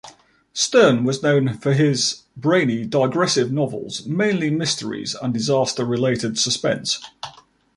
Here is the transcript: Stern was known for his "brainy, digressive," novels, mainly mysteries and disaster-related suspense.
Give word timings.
Stern 0.53 1.03
was 1.03 1.21
known 1.21 1.59
for 1.59 1.73
his 1.73 2.23
"brainy, 2.35 2.85
digressive," 2.85 3.51
novels, 3.51 4.03
mainly 4.07 4.49
mysteries 4.49 5.15
and 5.21 5.31
disaster-related 5.31 6.39
suspense. 6.39 6.97